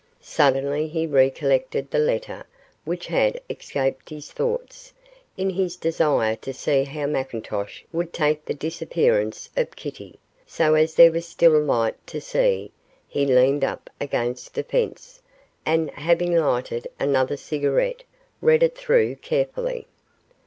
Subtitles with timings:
[0.19, 2.43] Suddenly he recollected the letter,
[2.85, 4.93] which had escaped his thoughts,
[5.37, 10.17] in his desire to see how McIntosh would take the disappearance of Kitty,
[10.47, 12.71] so as there was still light to see,
[13.07, 15.21] he leaned up against a fence,
[15.67, 18.03] and, having lighted another cigarette,
[18.41, 19.85] read it through carefully.